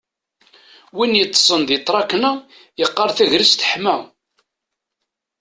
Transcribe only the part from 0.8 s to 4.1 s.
Win yeṭṭsen di tṛakna yeqqar tagrest teḥma